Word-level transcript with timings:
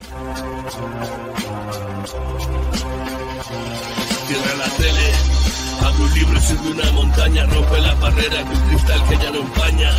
Cierra 0.00 0.14
la 4.58 4.68
tele, 4.76 5.12
abre 5.80 6.02
un 6.02 6.14
libro 6.14 6.38
y 6.38 6.40
sube 6.40 6.70
una 6.70 6.92
montaña, 6.92 7.46
rompe 7.46 7.80
la 7.80 7.94
barrera 7.94 8.42
de 8.42 8.50
un 8.50 8.60
cristal 8.68 9.08
que 9.08 9.16
ya 9.18 9.30
no 9.30 9.38
empaña. 9.38 9.90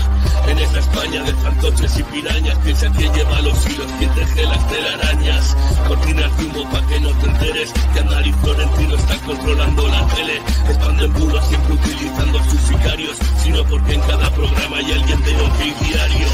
En 0.47 0.59
esta 0.59 0.79
España 0.79 1.23
de 1.23 1.33
fantoches 1.33 1.97
y 1.97 2.03
pirañas, 2.03 2.57
piensa 2.59 2.91
quién 2.91 3.13
lleva 3.13 3.41
los 3.41 3.65
hilos, 3.65 3.87
quién 3.97 4.13
teje 4.13 4.43
las 4.45 4.69
telarañas. 4.69 5.55
Cortinas 5.87 6.37
de 6.37 6.45
humo 6.45 6.69
pa' 6.69 6.85
que 6.87 6.99
no 6.99 7.09
te 7.09 7.27
enteres 7.27 7.71
que 7.93 7.99
Andal 7.99 8.33
Florentino 8.41 8.95
están 8.95 9.19
controlando 9.19 9.87
la 9.87 10.07
tele. 10.07 10.41
Expanden 10.69 11.13
bulos 11.13 11.47
siempre 11.47 11.73
utilizando 11.73 12.43
sus 12.43 12.61
sicarios, 12.61 13.17
sino 13.41 13.63
porque 13.65 13.93
en 13.93 14.01
cada 14.01 14.29
programa 14.31 14.77
hay 14.77 14.91
alguien 14.91 15.23
de 15.23 15.41
OK 15.41 15.59
Diario. 15.81 16.27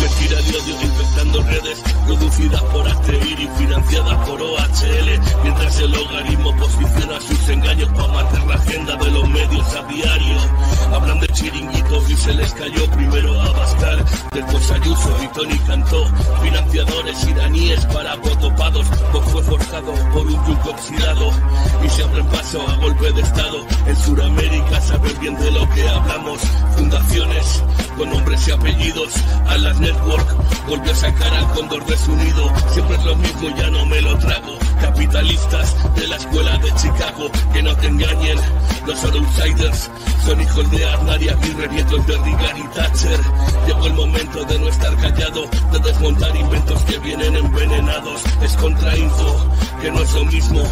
Mentira 0.00 0.42
de 0.42 0.56
odio 0.56 0.82
infectando 0.82 1.42
redes, 1.44 1.82
producidas 2.06 2.62
por 2.62 2.81
Financiadas 3.82 4.28
por 4.28 4.40
OHL, 4.40 5.20
mientras 5.42 5.78
el 5.80 5.90
logaritmo 5.90 6.56
posiciona 6.56 7.20
sus 7.20 7.48
engaños 7.48 7.88
para 7.90 8.08
matar 8.08 8.46
la 8.46 8.54
agenda 8.54 8.96
de 8.96 9.10
los 9.10 9.28
medios 9.28 9.74
a 9.74 9.82
diario. 9.86 10.36
Hablan 10.92 11.20
de 11.20 11.28
chiringuitos 11.28 12.10
y 12.10 12.16
se 12.16 12.34
les 12.34 12.52
cayó 12.52 12.90
primero 12.92 13.40
a 13.40 13.52
Bascal, 13.52 14.04
después 14.32 14.70
Ayuso 14.70 15.16
y 15.22 15.28
Tony 15.28 15.58
Cantó, 15.66 16.04
Saber 24.92 25.18
bien 25.20 25.34
de 25.36 25.50
lo 25.50 25.66
que 25.70 25.88
hablamos, 25.88 26.38
fundaciones 26.76 27.62
con 27.96 28.10
nombres 28.10 28.46
y 28.46 28.50
apellidos, 28.50 29.14
a 29.48 29.56
las 29.56 29.80
network 29.80 30.36
volvió 30.68 30.92
a 30.92 30.94
sacar 30.94 31.32
al 31.32 31.48
cóndor 31.54 31.86
de 31.86 31.96
su 31.96 32.14
nido, 32.14 32.52
siempre 32.72 32.96
es 32.96 33.04
lo 33.04 33.16
mismo, 33.16 33.56
ya 33.56 33.70
no 33.70 33.86
me 33.86 34.02
lo 34.02 34.18
trago. 34.18 34.58
Capitalistas 34.82 35.94
de 35.94 36.08
la 36.08 36.16
escuela 36.16 36.58
de 36.58 36.74
Chicago, 36.74 37.30
que 37.54 37.62
no 37.62 37.74
te 37.76 37.86
engañen, 37.86 38.38
son 39.00 39.16
outsiders, 39.16 39.90
son 40.26 40.40
hijos 40.42 40.70
de 40.70 40.84
Aznar 40.84 41.22
y 41.22 41.28
Aguirre, 41.30 41.68
de 41.68 42.18
Reagan 42.18 42.58
y 42.58 42.74
Thatcher. 42.74 43.20
Llegó 43.66 43.86
el 43.86 43.94
momento 43.94 44.44
de 44.44 44.58
no 44.58 44.68
estar 44.68 44.94
callado, 44.96 45.46
de 45.72 45.78
desmontar 45.78 46.36
inventos 46.36 46.82
que 46.82 46.98
vienen 46.98 47.34
envenenados. 47.34 48.22
Es 48.42 48.56
contrainfo, 48.58 49.46
que 49.80 49.90
no 49.90 50.02
es 50.02 50.12
lo 50.12 50.24
mismo. 50.26 50.62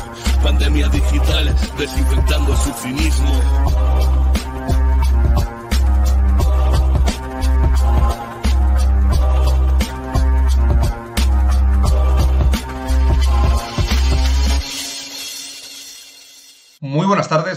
Pandemia 0.43 0.89
digital, 0.89 1.57
desinfectando 1.79 2.57
su 2.57 2.73
cinismo. 2.83 4.10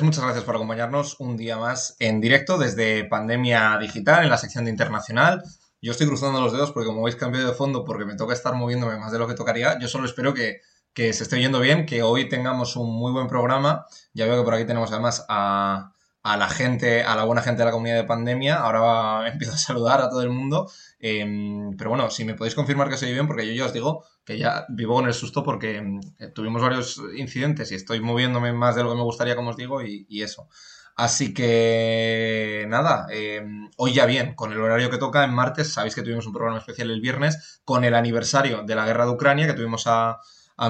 Muchas 0.04 0.24
gracias 0.24 0.44
por 0.44 0.56
acompañarnos 0.56 1.16
un 1.20 1.38
día 1.38 1.58
más 1.58 1.96
en 2.00 2.20
directo 2.20 2.58
desde 2.58 3.06
Pandemia 3.06 3.78
Digital 3.80 4.24
en 4.24 4.30
la 4.30 4.38
sección 4.38 4.66
de 4.66 4.72
Internacional. 4.72 5.42
Yo 5.82 5.92
estoy 5.92 6.08
cruzando 6.08 6.42
los 6.42 6.52
dedos 6.52 6.72
porque 6.72 6.88
como 6.88 7.04
veis 7.04 7.16
cambio 7.16 7.46
de 7.46 7.54
fondo 7.54 7.86
porque 7.86 8.06
me 8.06 8.16
toca 8.16 8.34
estar 8.34 8.54
moviéndome 8.54 8.98
más 8.98 9.12
de 9.12 9.20
lo 9.20 9.28
que 9.28 9.34
tocaría. 9.34 9.80
Yo 9.80 9.88
solo 9.88 10.06
espero 10.06 10.34
que, 10.34 10.62
que 10.94 11.14
se 11.14 11.24
esté 11.24 11.38
oyendo 11.38 11.60
bien, 11.60 11.86
que 11.86 12.04
hoy 12.04 12.28
tengamos 12.28 12.76
un 12.76 12.94
muy 12.94 13.12
buen 13.12 13.28
programa. 13.28 13.86
Ya 14.14 14.26
veo 14.26 14.38
que 14.38 14.44
por 14.44 14.54
aquí 14.54 14.66
tenemos 14.66 14.92
además 14.92 15.26
a, 15.30 15.94
a 16.24 16.38
la 16.38 16.48
gente, 16.48 17.04
a 17.04 17.16
la 17.18 17.26
buena 17.26 17.42
gente 17.42 17.60
de 17.60 17.66
la 17.66 17.72
comunidad 17.72 17.98
de 17.98 18.06
pandemia. 18.06 18.56
Ahora 18.56 19.28
empiezo 19.32 19.54
a 19.54 19.58
saludar 19.58 20.02
a 20.02 20.10
todo 20.10 20.22
el 20.24 20.30
mundo. 20.30 20.72
Em, 21.00 21.76
pero 21.78 21.90
bueno, 21.92 22.10
si 22.10 22.26
me 22.26 22.34
podéis 22.34 22.56
confirmar 22.56 22.90
que 22.90 22.98
se 22.98 23.12
bien, 23.12 23.28
porque 23.28 23.46
yo 23.46 23.54
ya 23.54 23.66
os 23.66 23.74
digo 23.74 24.06
que 24.26 24.38
ya 24.38 24.66
vivo 24.70 24.96
con 24.96 25.06
el 25.06 25.14
susto 25.14 25.44
porque 25.44 25.78
em, 25.78 26.00
tuvimos 26.34 26.62
varios 26.62 27.02
incidentes 27.18 27.72
y 27.72 27.76
estoy 27.76 28.00
moviéndome 28.00 28.54
más 28.54 28.76
de 28.76 28.84
lo 28.84 28.90
que 28.90 28.96
me 28.96 29.04
gustaría, 29.04 29.36
como 29.36 29.50
os 29.50 29.58
digo, 29.58 29.82
y, 29.82 30.22
eso. 30.22 30.48
Así 30.96 31.34
que 31.34 32.66
nada, 32.70 33.08
em, 33.10 33.70
hoy 33.78 33.94
ya 33.94 34.06
bien, 34.06 34.36
con 34.36 34.52
el 34.54 34.62
horario 34.62 34.90
que 34.90 34.98
toca 34.98 35.24
en 35.26 35.34
martes, 35.34 35.74
sabéis 35.74 35.96
que 35.96 36.04
tuvimos 36.04 36.26
un 36.28 36.34
programa 36.34 36.60
especial 36.60 36.92
el 36.92 37.02
viernes 37.02 37.62
con 37.66 37.84
el 37.84 37.96
aniversario 37.96 38.64
de 38.64 38.76
la 38.76 38.86
guerra 38.86 39.06
de 39.06 39.12
Ucrania, 39.12 39.48
que 39.48 39.54
tuvimos 39.54 39.84
a, 39.88 40.20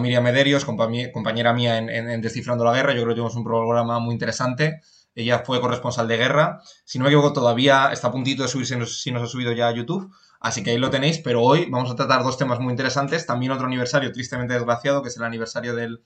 Miriam 0.01 0.23
Mederios, 0.23 0.65
compañera 0.65 1.53
mía 1.53 1.77
en, 1.77 1.89
en 1.89 2.21
Descifrando 2.21 2.63
la 2.63 2.73
Guerra. 2.73 2.93
Yo 2.93 3.03
creo 3.03 3.09
que 3.09 3.15
tuvimos 3.15 3.35
un 3.35 3.43
programa 3.43 3.99
muy 3.99 4.13
interesante. 4.13 4.81
Ella 5.15 5.43
fue 5.45 5.61
corresponsal 5.61 6.07
de 6.07 6.17
guerra. 6.17 6.61
Si 6.85 6.97
no 6.97 7.03
me 7.03 7.09
equivoco, 7.09 7.33
todavía 7.33 7.89
está 7.91 8.07
a 8.07 8.11
puntito 8.11 8.43
de 8.43 8.49
subirse, 8.49 8.83
si 8.85 9.11
nos 9.11 9.23
ha 9.23 9.27
subido 9.27 9.51
ya 9.51 9.67
a 9.67 9.73
YouTube. 9.73 10.11
Así 10.39 10.63
que 10.63 10.71
ahí 10.71 10.77
lo 10.77 10.89
tenéis, 10.89 11.19
pero 11.19 11.41
hoy 11.41 11.67
vamos 11.69 11.89
a 11.91 11.95
tratar 11.95 12.23
dos 12.23 12.37
temas 12.37 12.59
muy 12.59 12.71
interesantes. 12.71 13.25
También 13.25 13.51
otro 13.51 13.67
aniversario 13.67 14.11
tristemente 14.11 14.53
desgraciado, 14.53 15.01
que 15.01 15.09
es 15.09 15.17
el 15.17 15.23
aniversario 15.23 15.75
del, 15.75 16.01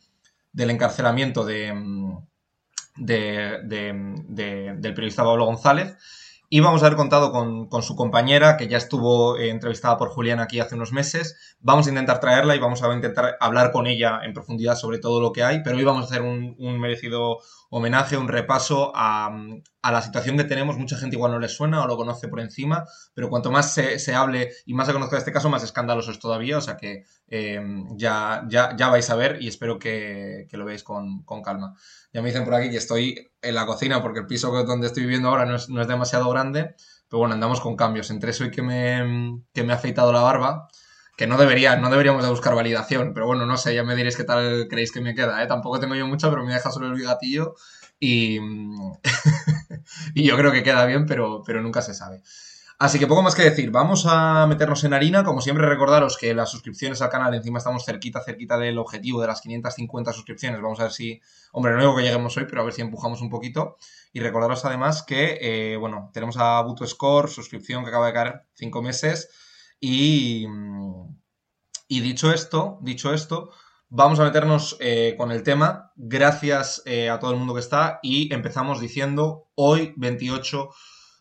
del 0.52 0.70
encarcelamiento 0.70 1.44
de, 1.44 1.74
de, 2.96 3.60
de, 3.64 4.76
del 4.78 4.94
periodista 4.94 5.24
Pablo 5.24 5.46
González. 5.46 5.96
Y 6.50 6.62
vamos 6.62 6.82
a 6.82 6.86
haber 6.86 6.98
contado 6.98 7.34
con, 7.34 7.68
con 7.68 7.84
su 7.84 7.96
compañera, 7.96 8.56
que 8.56 8.70
ya 8.70 8.78
estuvo 8.78 9.36
eh, 9.36 9.50
entrevistada 9.50 9.98
por 9.98 10.10
Julián 10.10 10.40
aquí 10.40 10.62
hace 10.62 10.76
unos 10.76 10.94
meses. 10.94 11.58
Vamos 11.60 11.88
a 11.88 11.90
intentar 11.90 12.22
traerla 12.22 12.56
y 12.56 12.60
vamos 12.60 12.82
a 12.82 12.94
intentar 12.94 13.36
hablar 13.42 13.74
con 13.74 13.86
ella 13.86 14.22
en 14.24 14.34
profundidad 14.34 14.76
sobre 14.76 15.00
todo 15.00 15.20
lo 15.20 15.34
que 15.34 15.44
hay, 15.44 15.62
pero 15.62 15.76
hoy 15.76 15.84
vamos 15.84 16.04
a 16.04 16.06
hacer 16.06 16.22
un, 16.22 16.56
un 16.58 16.80
merecido 16.80 17.40
homenaje, 17.70 18.16
un 18.16 18.30
repaso 18.30 18.94
a, 18.96 19.30
a, 19.88 19.92
la 19.92 20.02
situación 20.02 20.38
que 20.38 20.44
tenemos. 20.44 20.78
Mucha 20.78 20.98
gente 20.98 21.16
igual 21.16 21.32
no 21.32 21.40
le 21.40 21.50
suena 21.50 21.84
o 21.84 21.88
lo 21.88 21.98
conoce 21.98 22.28
por 22.28 22.40
encima, 22.40 22.86
pero 23.14 23.30
cuanto 23.30 23.52
más 23.52 23.74
se, 23.74 24.00
se 24.00 24.14
hable 24.14 24.52
y 24.66 24.74
más 24.74 24.88
se 24.88 24.94
conozca 24.94 25.18
este 25.18 25.32
caso, 25.32 25.50
más 25.50 25.64
escandaloso 25.64 26.12
es 26.12 26.20
todavía. 26.20 26.58
O 26.58 26.62
sea 26.62 26.78
que 26.78 27.06
eh, 27.28 27.62
ya, 27.96 28.46
ya, 28.50 28.76
ya 28.76 28.90
vais 28.90 29.10
a 29.10 29.16
ver 29.16 29.42
y 29.42 29.48
espero 29.48 29.80
que, 29.80 30.48
que 30.50 30.58
lo 30.58 30.66
veáis 30.66 30.84
con, 30.84 31.24
con, 31.24 31.42
calma. 31.42 31.76
Ya 32.14 32.22
me 32.22 32.30
dicen 32.30 32.46
por 32.46 32.56
aquí 32.56 32.70
que 32.70 32.78
estoy 32.78 33.32
en 33.42 33.56
la 33.56 33.66
cocina 33.66 34.02
porque 34.02 34.20
el 34.20 34.28
piso 34.28 34.52
donde 34.64 34.88
estoy 34.88 35.04
viviendo 35.04 35.30
ahora 35.30 35.46
no 35.46 35.56
es, 35.56 35.70
no 35.70 35.82
es 35.82 35.88
demasiado 35.88 36.30
grande, 36.30 36.76
pero 37.10 37.20
bueno, 37.20 37.34
andamos 37.34 37.62
con 37.62 37.76
cambios. 37.76 38.10
Entre 38.12 38.32
eso 38.32 38.46
y 38.46 38.52
que 38.52 38.62
me, 38.62 39.42
que 39.54 39.64
me 39.64 39.74
ha 39.74 39.76
afeitado 39.76 40.12
la 40.12 40.22
barba, 40.22 40.68
que 41.18 41.28
no 41.28 41.38
debería, 41.38 41.76
no 41.78 41.90
deberíamos 41.90 42.24
de 42.24 42.30
buscar 42.30 42.54
validación, 42.54 43.14
pero 43.14 43.26
bueno, 43.26 43.46
no 43.48 43.58
sé, 43.58 43.74
ya 43.74 43.84
me 43.84 43.96
diréis 43.96 44.16
qué 44.16 44.24
tal 44.24 44.68
creéis 44.70 44.92
que 44.92 45.02
me 45.02 45.16
queda, 45.16 45.44
¿eh? 45.44 45.48
Tampoco 45.48 45.80
tengo 45.80 45.96
yo 45.96 46.06
mucho, 46.08 46.30
pero 46.30 46.46
me 46.46 46.54
deja 46.54 46.72
solo 46.72 46.88
el 46.88 46.94
bigatillo 46.94 47.56
y, 48.00 48.40
y 50.14 50.24
yo 50.24 50.38
creo 50.38 50.52
que 50.52 50.64
queda 50.64 50.86
bien, 50.86 51.06
pero, 51.06 51.44
pero 51.46 51.62
nunca 51.62 51.82
se 51.82 51.94
sabe. 51.94 52.22
Así 52.80 53.00
que 53.00 53.08
poco 53.08 53.24
más 53.24 53.34
que 53.34 53.42
decir, 53.42 53.72
vamos 53.72 54.06
a 54.08 54.46
meternos 54.46 54.84
en 54.84 54.94
harina, 54.94 55.24
como 55.24 55.42
siempre 55.42 55.66
recordaros 55.66 56.16
que 56.16 56.36
las 56.36 56.52
suscripciones 56.52 57.02
al 57.02 57.10
canal, 57.10 57.34
encima 57.34 57.58
estamos 57.58 57.84
cerquita, 57.84 58.22
cerquita 58.22 58.56
del 58.60 58.78
objetivo 58.78 59.20
de 59.20 59.26
las 59.26 59.42
550 59.42 60.14
suscripciones, 60.14 60.62
vamos 60.62 60.80
a 60.80 60.84
ver 60.84 60.92
si, 60.92 61.20
hombre, 61.54 61.74
no 61.74 61.80
digo 61.80 61.96
que 61.96 62.04
lleguemos 62.04 62.38
hoy, 62.38 62.46
pero 62.48 62.62
a 62.62 62.66
ver 62.66 62.74
si 62.74 62.82
empujamos 62.82 63.22
un 63.22 63.32
poquito, 63.32 63.78
y 64.14 64.20
recordaros 64.20 64.64
además 64.64 65.02
que, 65.02 65.40
eh, 65.42 65.78
bueno, 65.78 66.12
tenemos 66.14 66.38
a 66.38 66.62
Buto 66.62 66.86
Score, 66.86 67.32
suscripción 67.32 67.84
que 67.84 67.90
acaba 67.90 68.06
de 68.06 68.14
caer 68.14 68.42
5 68.54 68.82
meses, 68.84 69.30
y, 69.80 70.46
y 71.88 72.00
dicho 72.02 72.32
esto, 72.32 72.78
dicho 72.84 73.12
esto, 73.12 73.50
vamos 73.90 74.20
a 74.20 74.24
meternos 74.24 74.78
eh, 74.80 75.16
con 75.18 75.32
el 75.32 75.44
tema, 75.44 75.92
gracias 75.96 76.82
eh, 76.86 77.10
a 77.10 77.20
todo 77.20 77.32
el 77.32 77.38
mundo 77.38 77.54
que 77.54 77.62
está, 77.62 78.00
y 78.02 78.34
empezamos 78.34 78.82
diciendo, 78.82 79.48
hoy 79.56 79.94
28 79.98 80.70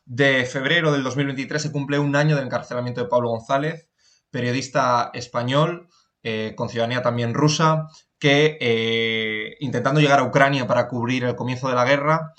de 0.05 0.45
febrero 0.45 0.93
del 0.93 1.03
2023 1.05 1.63
se 1.63 1.73
cumple 1.73 1.99
un 1.99 2.17
año 2.17 2.37
del 2.37 2.47
encarcelamiento 2.47 3.03
de 3.03 3.09
Pablo 3.09 3.31
González, 3.31 3.89
periodista 4.31 5.11
español, 5.15 5.89
eh, 6.23 6.55
con 6.57 6.69
ciudadanía 6.69 7.03
también 7.03 7.35
rusa, 7.35 7.87
que 8.19 9.57
intentando 9.61 10.01
llegar 10.01 10.21
a 10.21 10.25
Ucrania 10.25 10.67
para 10.67 10.89
cubrir 10.89 11.25
el 11.25 11.37
comienzo 11.37 11.69
de 11.69 11.75
la 11.75 11.85
guerra, 11.85 12.33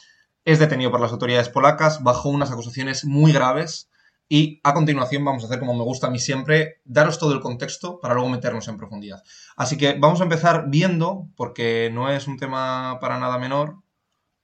es 0.44 0.60
detenido 0.60 0.92
por 0.92 1.00
las 1.00 1.12
autoridades 1.12 1.50
polacas 1.50 2.04
bajo 2.04 2.30
unas 2.30 2.52
acusaciones 2.52 3.06
muy 3.06 3.32
graves 3.32 3.90
y 4.30 4.60
a 4.64 4.74
continuación 4.74 5.24
vamos 5.24 5.44
a 5.44 5.48
hacer 5.48 5.60
como 5.60 5.74
me 5.74 5.84
gusta 5.84 6.08
a 6.08 6.10
mí 6.10 6.20
siempre, 6.20 6.82
daros 6.86 7.18
todo 7.18 7.34
el 7.34 7.40
contexto 7.40 8.00
para 8.00 8.14
luego 8.14 8.30
meternos 8.30 8.68
en 8.68 8.78
profundidad. 8.78 9.24
Así 9.56 9.78
que 9.78 9.94
vamos 9.94 10.20
a 10.20 10.24
empezar 10.24 10.66
viendo, 10.68 11.28
porque 11.36 11.90
no 11.94 12.12
es 12.12 12.28
un 12.28 12.38
tema 12.38 13.00
para 13.00 13.20
nada 13.20 13.38
menor, 13.38 13.78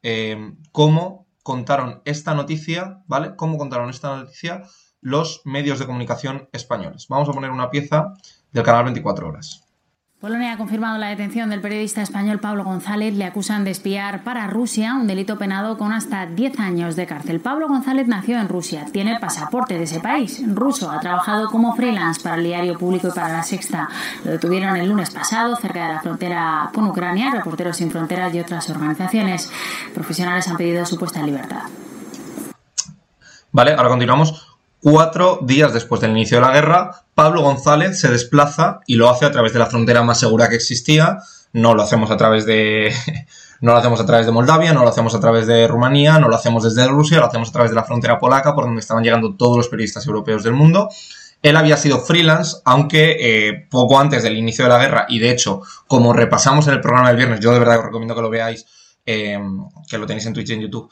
eh, 0.01 0.53
cómo 0.71 1.27
contaron 1.43 2.01
esta 2.05 2.33
noticia, 2.33 3.03
¿vale? 3.07 3.35
¿Cómo 3.35 3.57
contaron 3.57 3.89
esta 3.89 4.15
noticia 4.15 4.63
los 5.01 5.41
medios 5.43 5.79
de 5.79 5.85
comunicación 5.85 6.49
españoles? 6.53 7.07
Vamos 7.09 7.27
a 7.27 7.33
poner 7.33 7.51
una 7.51 7.69
pieza 7.69 8.13
del 8.51 8.63
canal 8.63 8.85
24 8.85 9.27
horas. 9.27 9.62
Polonia 10.23 10.53
ha 10.53 10.57
confirmado 10.57 10.97
la 10.97 11.09
detención 11.09 11.49
del 11.49 11.59
periodista 11.59 12.01
español 12.01 12.39
Pablo 12.39 12.63
González. 12.63 13.13
Le 13.13 13.25
acusan 13.25 13.65
de 13.65 13.71
espiar 13.71 14.23
para 14.23 14.47
Rusia, 14.47 14.93
un 14.93 15.05
delito 15.05 15.37
penado 15.37 15.77
con 15.77 15.91
hasta 15.91 16.25
10 16.25 16.61
años 16.61 16.95
de 16.95 17.05
cárcel. 17.05 17.41
Pablo 17.41 17.67
González 17.67 18.07
nació 18.07 18.39
en 18.39 18.47
Rusia, 18.47 18.85
tiene 18.89 19.19
pasaporte 19.19 19.77
de 19.77 19.83
ese 19.83 19.99
país, 19.99 20.41
ruso. 20.47 20.89
Ha 20.89 21.01
trabajado 21.01 21.49
como 21.49 21.75
freelance 21.75 22.21
para 22.21 22.37
el 22.37 22.45
diario 22.45 22.77
público 22.77 23.09
y 23.09 23.11
para 23.11 23.33
la 23.33 23.43
Sexta. 23.43 23.89
Lo 24.23 24.31
detuvieron 24.31 24.77
el 24.77 24.87
lunes 24.87 25.09
pasado 25.09 25.57
cerca 25.57 25.87
de 25.87 25.93
la 25.95 25.99
frontera 25.99 26.69
con 26.73 26.87
Ucrania. 26.87 27.29
Reporteros 27.29 27.75
sin 27.75 27.91
Fronteras 27.91 28.33
y 28.33 28.39
otras 28.39 28.69
organizaciones 28.69 29.51
profesionales 29.93 30.47
han 30.47 30.55
pedido 30.55 30.85
su 30.85 30.97
puesta 30.97 31.19
en 31.19 31.25
libertad. 31.25 31.63
Vale, 33.51 33.73
ahora 33.73 33.89
continuamos. 33.89 34.55
Cuatro 34.81 35.39
días 35.41 35.73
después 35.73 35.99
del 35.99 36.11
inicio 36.11 36.37
de 36.37 36.47
la 36.47 36.53
guerra, 36.53 37.02
Pablo 37.15 37.41
González 37.41 37.99
se 37.99 38.09
desplaza 38.09 38.79
y 38.87 38.95
lo 38.95 39.09
hace 39.09 39.25
a 39.25 39.31
través 39.31 39.53
de 39.53 39.59
la 39.59 39.67
frontera 39.67 40.03
más 40.03 40.19
segura 40.19 40.49
que 40.49 40.55
existía. 40.55 41.19
No 41.51 41.75
lo 41.75 41.83
hacemos 41.83 42.11
a 42.11 42.17
través 42.17 42.45
de. 42.45 42.93
No 43.61 43.71
lo 43.71 43.77
hacemos 43.77 44.01
a 44.01 44.05
través 44.05 44.25
de 44.25 44.33
Moldavia, 44.33 44.73
no 44.73 44.81
lo 44.81 44.89
hacemos 44.89 45.15
a 45.15 45.21
través 45.21 45.47
de 45.47 45.69
Rumanía, 45.69 46.19
no 46.19 46.27
lo 46.27 46.35
hacemos 46.35 46.65
desde 46.65 46.85
Rusia, 46.85 47.19
lo 47.19 47.27
hacemos 47.27 47.47
a 47.47 47.51
través 47.53 47.71
de 47.71 47.75
la 47.75 47.85
frontera 47.85 48.19
polaca, 48.19 48.53
por 48.53 48.65
donde 48.65 48.81
estaban 48.81 49.05
llegando 49.05 49.37
todos 49.37 49.55
los 49.55 49.69
periodistas 49.69 50.05
europeos 50.05 50.43
del 50.43 50.51
mundo. 50.51 50.89
Él 51.41 51.55
había 51.55 51.77
sido 51.77 52.01
freelance, 52.01 52.57
aunque 52.65 53.15
eh, 53.21 53.67
poco 53.71 53.97
antes 53.97 54.21
del 54.21 54.35
inicio 54.35 54.65
de 54.65 54.69
la 54.69 54.79
guerra, 54.79 55.05
y 55.07 55.19
de 55.19 55.31
hecho, 55.31 55.61
como 55.87 56.11
repasamos 56.11 56.67
en 56.67 56.73
el 56.73 56.81
programa 56.81 57.07
del 57.07 57.15
viernes, 57.15 57.39
yo 57.39 57.53
de 57.53 57.59
verdad 57.59 57.79
os 57.79 57.85
recomiendo 57.85 58.15
que 58.15 58.21
lo 58.21 58.29
veáis, 58.29 58.65
eh, 59.05 59.39
que 59.89 59.97
lo 59.97 60.05
tenéis 60.05 60.25
en 60.25 60.33
Twitch 60.33 60.49
y 60.49 60.53
en 60.55 60.61
YouTube, 60.61 60.91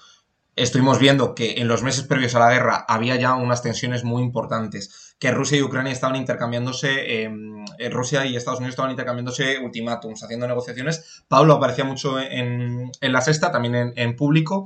estuvimos 0.55 0.99
viendo 0.99 1.35
que 1.35 1.55
en 1.57 1.67
los 1.67 1.83
meses 1.83 2.03
previos 2.03 2.35
a 2.35 2.39
la 2.39 2.51
guerra 2.51 2.85
había 2.87 3.15
ya 3.15 3.35
unas 3.35 3.61
tensiones 3.61 4.03
muy 4.03 4.21
importantes, 4.21 5.10
que 5.21 5.29
Rusia 5.29 5.59
y 5.59 5.61
Ucrania 5.61 5.93
estaban 5.93 6.15
intercambiándose, 6.15 7.21
em, 7.21 7.63
Rusia 7.91 8.25
y 8.25 8.35
Estados 8.35 8.59
Unidos 8.59 8.73
estaban 8.73 8.89
intercambiándose 8.89 9.59
ultimátums, 9.59 10.23
haciendo 10.23 10.47
negociaciones. 10.47 11.23
Pablo 11.27 11.53
aparecía 11.53 11.85
mucho 11.85 12.19
en, 12.19 12.91
la 12.99 13.21
sexta, 13.21 13.51
también 13.51 13.93
en, 13.95 14.15
público, 14.15 14.65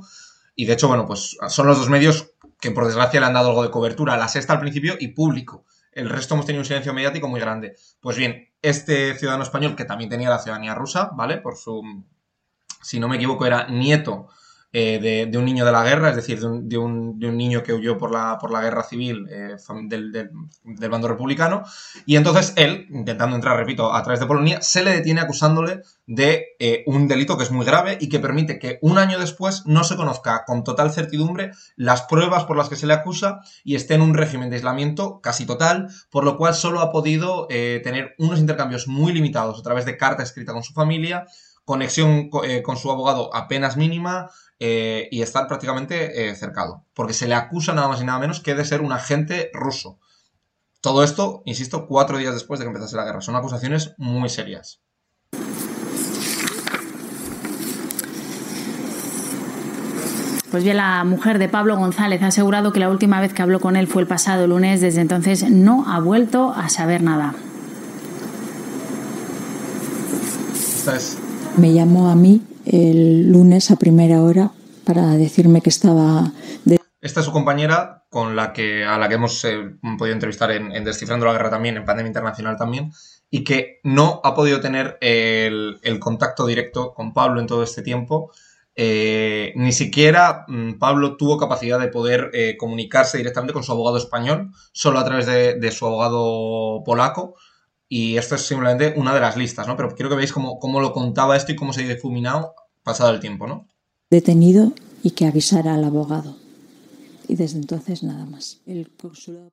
y 0.54 0.64
de 0.64 0.72
hecho, 0.72 0.88
bueno, 0.88 1.04
pues 1.04 1.36
son 1.50 1.66
los 1.66 1.76
dos 1.76 1.90
medios 1.90 2.32
que 2.58 2.70
por 2.70 2.86
desgracia 2.86 3.20
le 3.20 3.26
han 3.26 3.34
dado 3.34 3.50
algo 3.50 3.64
de 3.64 3.70
cobertura, 3.70 4.16
la 4.16 4.28
sexta 4.28 4.54
al 4.54 4.60
principio 4.60 4.94
y 4.98 5.08
público. 5.08 5.66
El 5.92 6.08
resto 6.08 6.32
hemos 6.32 6.46
tenido 6.46 6.62
un 6.62 6.66
silencio 6.66 6.94
mediático 6.94 7.28
muy 7.28 7.38
grande. 7.38 7.76
Pues 8.00 8.16
bien, 8.16 8.48
este 8.62 9.14
ciudadano 9.14 9.44
español, 9.44 9.76
que 9.76 9.84
también 9.84 10.08
tenía 10.08 10.30
la 10.30 10.38
ciudadanía 10.38 10.74
rusa, 10.74 11.10
¿vale? 11.12 11.36
Por 11.36 11.58
su, 11.58 11.82
si 12.82 12.98
no 12.98 13.08
me 13.08 13.16
equivoco, 13.16 13.44
era 13.44 13.66
nieto 13.68 14.30
eh, 14.78 15.26
de, 15.30 15.38
un 15.38 15.46
niño 15.46 15.64
de 15.64 15.72
la 15.72 15.82
guerra, 15.82 16.10
es 16.10 16.16
decir, 16.16 16.38
de 16.38 16.76
un, 16.76 17.18
niño 17.18 17.62
que 17.62 17.72
huyó 17.72 17.96
por 17.96 18.12
la, 18.12 18.36
por 18.38 18.50
la 18.50 18.60
guerra 18.60 18.82
civil 18.82 19.26
eh, 19.30 19.56
del, 19.84 20.30
bando 20.90 21.08
republicano. 21.08 21.62
Y 22.04 22.16
entonces 22.16 22.52
él, 22.56 22.86
intentando 22.90 23.36
entrar, 23.36 23.56
repito, 23.56 23.94
a 23.94 24.02
través 24.02 24.20
de 24.20 24.26
Polonia, 24.26 24.60
se 24.60 24.84
le 24.84 24.92
detiene 24.92 25.22
acusándole 25.22 25.80
de 26.06 26.48
eh, 26.58 26.84
un 26.88 27.08
delito 27.08 27.38
que 27.38 27.44
es 27.44 27.50
muy 27.50 27.64
grave 27.64 27.96
y 28.02 28.10
que 28.10 28.20
permite 28.20 28.58
que 28.58 28.78
un 28.82 28.98
año 28.98 29.18
después 29.18 29.62
no 29.64 29.82
se 29.82 29.96
conozca 29.96 30.44
con 30.44 30.62
total 30.62 30.92
certidumbre 30.92 31.52
las 31.76 32.02
pruebas 32.02 32.44
por 32.44 32.58
las 32.58 32.68
que 32.68 32.76
se 32.76 32.86
le 32.86 32.92
acusa 32.92 33.40
y 33.64 33.76
esté 33.76 33.94
en 33.94 34.02
un 34.02 34.12
régimen 34.12 34.50
de 34.50 34.56
aislamiento 34.56 35.22
casi 35.22 35.46
total, 35.46 35.88
por 36.10 36.22
lo 36.22 36.36
cual 36.36 36.54
solo 36.54 36.82
ha 36.82 36.92
podido 36.92 37.46
tener 37.46 38.14
unos 38.18 38.38
intercambios 38.40 38.88
muy 38.88 39.14
limitados 39.14 39.58
a 39.58 39.62
través 39.62 39.86
de 39.86 39.96
carta 39.96 40.22
escrita 40.22 40.52
con 40.52 40.62
su 40.62 40.74
familia, 40.74 41.26
conexión 41.66 42.30
con 42.30 42.76
su 42.78 42.90
abogado 42.90 43.34
apenas 43.34 43.76
mínima, 43.76 44.30
eh, 44.58 45.08
y 45.10 45.20
estar 45.20 45.46
prácticamente 45.48 46.30
eh, 46.30 46.34
cercado, 46.34 46.86
porque 46.94 47.12
se 47.12 47.28
le 47.28 47.34
acusa 47.34 47.74
nada 47.74 47.88
más 47.88 48.00
y 48.00 48.04
nada 48.06 48.18
menos 48.18 48.40
que 48.40 48.54
de 48.54 48.64
ser 48.64 48.80
un 48.80 48.90
agente 48.90 49.50
ruso. 49.52 49.98
Todo 50.80 51.04
esto, 51.04 51.42
insisto, 51.44 51.86
cuatro 51.86 52.16
días 52.16 52.32
después 52.32 52.58
de 52.58 52.64
que 52.64 52.68
empezase 52.68 52.96
la 52.96 53.04
guerra. 53.04 53.20
Son 53.20 53.36
acusaciones 53.36 53.94
muy 53.98 54.30
serias. 54.30 54.80
Pues 60.50 60.64
bien, 60.64 60.78
la 60.78 61.04
mujer 61.04 61.38
de 61.38 61.50
Pablo 61.50 61.76
González 61.76 62.22
ha 62.22 62.28
asegurado 62.28 62.72
que 62.72 62.80
la 62.80 62.88
última 62.88 63.20
vez 63.20 63.34
que 63.34 63.42
habló 63.42 63.60
con 63.60 63.76
él 63.76 63.88
fue 63.88 64.00
el 64.00 64.08
pasado 64.08 64.46
lunes. 64.46 64.80
Desde 64.80 65.02
entonces 65.02 65.50
no 65.50 65.84
ha 65.86 66.00
vuelto 66.00 66.54
a 66.56 66.70
saber 66.70 67.02
nada. 67.02 67.34
Me 71.56 71.72
llamó 71.72 72.10
a 72.10 72.14
mí 72.14 72.42
el 72.66 73.32
lunes 73.32 73.70
a 73.70 73.76
primera 73.76 74.22
hora 74.22 74.50
para 74.84 75.12
decirme 75.12 75.62
que 75.62 75.70
estaba... 75.70 76.32
Esta 77.00 77.20
es 77.20 77.26
su 77.26 77.32
compañera 77.32 78.04
con 78.10 78.36
la 78.36 78.52
que, 78.52 78.84
a 78.84 78.98
la 78.98 79.08
que 79.08 79.14
hemos 79.14 79.44
eh, 79.44 79.76
podido 79.98 80.14
entrevistar 80.14 80.50
en, 80.50 80.84
Descifrando 80.84 81.26
la 81.26 81.32
Guerra 81.32 81.50
también, 81.50 81.76
en 81.76 81.84
Pandemia 81.84 82.08
Internacional 82.08 82.56
también, 82.56 82.92
y 83.30 83.44
que 83.44 83.80
no 83.84 84.20
ha 84.22 84.34
podido 84.34 84.60
tener 84.60 84.98
el, 85.00 85.78
contacto 86.00 86.46
directo 86.46 86.92
con 86.94 87.12
Pablo 87.12 87.40
en 87.40 87.46
todo 87.46 87.62
este 87.62 87.82
tiempo. 87.82 88.32
Eh, 88.74 89.54
ni 89.56 89.72
siquiera 89.72 90.44
mm, 90.48 90.74
Pablo 90.74 91.16
tuvo 91.16 91.38
capacidad 91.38 91.80
de 91.80 91.88
poder 91.88 92.30
eh, 92.34 92.56
comunicarse 92.58 93.16
directamente 93.16 93.54
con 93.54 93.62
su 93.62 93.72
abogado 93.72 93.96
español, 93.96 94.50
solo 94.72 94.98
a 94.98 95.04
través 95.04 95.26
de, 95.26 95.70
su 95.72 95.86
abogado 95.86 96.82
polaco. 96.84 97.36
Y 97.88 98.16
esto 98.16 98.34
es 98.34 98.42
simplemente 98.42 98.94
una 98.96 99.14
de 99.14 99.20
las 99.20 99.36
listas, 99.36 99.66
¿no? 99.66 99.76
Pero 99.76 99.94
quiero 99.94 100.10
que 100.10 100.16
veáis 100.16 100.32
cómo, 100.32 100.58
cómo 100.58 100.80
lo 100.80 100.92
contaba 100.92 101.36
esto 101.36 101.52
y 101.52 101.56
cómo 101.56 101.72
se 101.72 101.84
ha 101.84 101.88
difuminado 101.88 102.54
pasado 102.82 103.10
el 103.10 103.20
tiempo, 103.20 103.46
¿no? 103.46 103.66
Detenido 104.10 104.72
y 105.02 105.10
que 105.10 105.26
avisara 105.26 105.74
al 105.74 105.84
abogado. 105.84 106.36
Y 107.28 107.34
desde 107.34 107.58
entonces 107.58 108.02
nada 108.02 108.24
más. 108.24 108.60
El 108.66 108.90
consulado. 108.96 109.50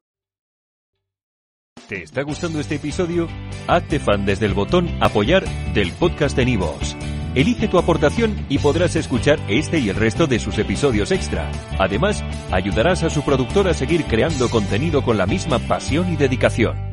¿Te 1.88 2.04
está 2.04 2.22
gustando 2.22 2.60
este 2.60 2.76
episodio? 2.76 3.28
Hazte 3.68 4.00
fan 4.00 4.26
desde 4.26 4.46
el 4.46 4.54
botón 4.54 4.88
Apoyar 5.02 5.44
del 5.74 5.92
podcast 5.92 6.36
de 6.38 6.46
Nivos. 6.46 6.96
Elige 7.36 7.68
tu 7.68 7.80
aportación 7.80 8.46
y 8.48 8.60
podrás 8.60 8.96
escuchar 8.96 9.40
este 9.50 9.80
y 9.80 9.90
el 9.90 9.96
resto 9.96 10.28
de 10.28 10.40
sus 10.40 10.60
episodios 10.60 11.12
extra. 11.12 11.52
Además, 11.80 12.24
ayudarás 12.52 13.04
a 13.04 13.10
su 13.10 13.24
productor 13.24 13.68
a 13.68 13.74
seguir 13.74 14.06
creando 14.06 14.50
contenido 14.50 15.04
con 15.04 15.18
la 15.18 15.26
misma 15.26 15.60
pasión 15.60 16.14
y 16.14 16.16
dedicación. 16.16 16.93